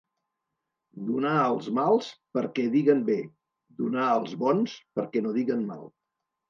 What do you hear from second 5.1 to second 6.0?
no diguen mal.